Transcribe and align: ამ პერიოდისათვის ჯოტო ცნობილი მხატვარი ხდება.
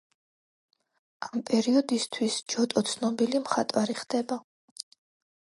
ამ 1.27 1.43
პერიოდისათვის 1.49 2.39
ჯოტო 2.55 2.85
ცნობილი 2.93 3.43
მხატვარი 3.45 3.99
ხდება. 4.03 4.41